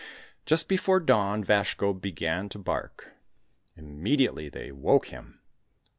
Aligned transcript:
Just 0.47 0.67
before 0.67 0.99
dawn 0.99 1.43
Vazhko 1.45 1.93
began 1.93 2.49
to 2.49 2.57
bark. 2.57 3.11
Immediately 3.77 4.49
they 4.49 4.69
awoke 4.69 5.09
him. 5.09 5.41